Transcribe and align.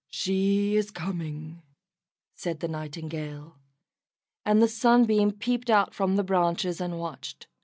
"She 0.09 0.75
is 0.77 0.89
coming!" 0.89 1.61
said 2.33 2.59
the 2.59 2.67
Nightingale, 2.67 3.59
and 4.43 4.59
the 4.59 4.67
Sunbeam 4.67 5.31
peeped 5.31 5.69
out 5.69 5.93
from 5.93 6.15
the 6.15 6.23
branches, 6.23 6.81
and 6.81 6.97
watched. 6.97 7.45